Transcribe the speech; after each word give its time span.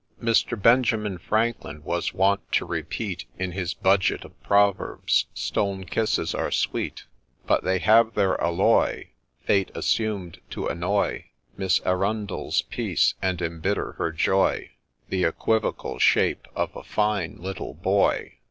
Mr. 0.19 0.59
Benjamin 0.59 1.19
Franklin 1.19 1.83
was 1.83 2.11
wont 2.11 2.41
to 2.53 2.65
repeat, 2.65 3.25
In 3.37 3.51
his 3.51 3.75
budget 3.75 4.25
of 4.25 4.41
proverbs,' 4.41 5.27
Stol'n 5.35 5.83
kisses 5.87 6.33
are 6.33 6.49
sweet 6.49 7.03
I' 7.03 7.07
But 7.47 7.63
they 7.63 7.77
have 7.77 8.15
their 8.15 8.35
alloy— 8.43 9.09
Fate 9.45 9.69
assumed, 9.75 10.39
to 10.49 10.65
annoy 10.65 11.25
Miss 11.55 11.81
Arundel's 11.85 12.63
peace, 12.63 13.13
and 13.21 13.39
embitter 13.43 13.91
her 13.99 14.11
joy, 14.11 14.71
The 15.09 15.23
equivocal 15.23 15.99
shape 15.99 16.47
of 16.55 16.75
a 16.75 16.81
fine 16.81 17.35
little 17.37 17.75
Boy. 17.75 18.39